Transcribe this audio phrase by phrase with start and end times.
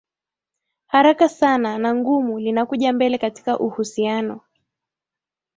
[0.87, 4.41] haraka sana na ngumu linakuja mbele katika uhusiano